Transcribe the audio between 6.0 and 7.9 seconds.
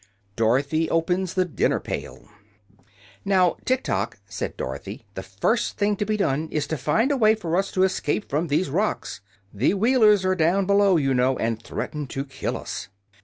be done is to find a way for us to